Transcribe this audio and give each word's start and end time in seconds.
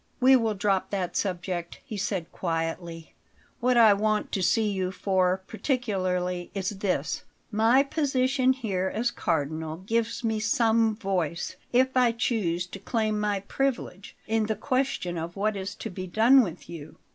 "We 0.19 0.35
will 0.35 0.55
drop 0.55 0.89
that 0.89 1.15
subject," 1.15 1.79
he 1.85 1.95
said 1.95 2.31
quietly. 2.31 3.13
"What 3.59 3.77
I 3.77 3.93
wanted 3.93 4.31
to 4.31 4.41
see 4.41 4.67
you 4.71 4.91
for 4.91 5.43
particularly 5.45 6.49
is 6.55 6.71
this: 6.71 7.23
My 7.51 7.83
position 7.83 8.51
here 8.53 8.91
as 8.91 9.11
Cardinal 9.11 9.77
gives 9.77 10.23
me 10.23 10.39
some 10.39 10.95
voice, 10.95 11.55
if 11.71 11.95
I 11.95 12.13
choose 12.13 12.65
to 12.73 12.79
claim 12.79 13.19
my 13.19 13.41
privilege, 13.41 14.15
in 14.25 14.47
the 14.47 14.55
question 14.55 15.19
of 15.19 15.35
what 15.35 15.55
is 15.55 15.75
to 15.75 15.91
be 15.91 16.07
done 16.07 16.41
with 16.41 16.67
you. 16.67 16.97